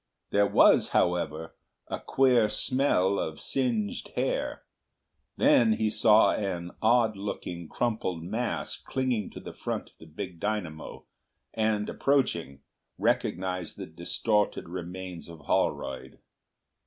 [0.31, 1.53] There was, however,
[1.87, 4.63] a queer smell of singed hair.
[5.37, 10.39] Then he saw an odd looking crumpled mass clinging to the front of the big
[10.39, 11.05] dynamo,
[11.53, 12.61] and, approaching,
[12.97, 16.17] recognised the distorted remains of Holroyd.